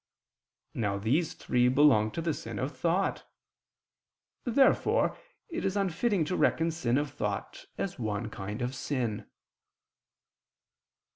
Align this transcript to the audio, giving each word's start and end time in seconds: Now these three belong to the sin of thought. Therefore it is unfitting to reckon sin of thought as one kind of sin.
Now 0.73 0.97
these 0.97 1.35
three 1.35 1.67
belong 1.67 2.09
to 2.13 2.23
the 2.23 2.33
sin 2.33 2.57
of 2.57 2.75
thought. 2.75 3.23
Therefore 4.45 5.15
it 5.47 5.63
is 5.63 5.77
unfitting 5.77 6.25
to 6.25 6.35
reckon 6.35 6.71
sin 6.71 6.97
of 6.97 7.11
thought 7.11 7.67
as 7.77 7.99
one 7.99 8.31
kind 8.31 8.63
of 8.63 8.73
sin. 8.73 9.27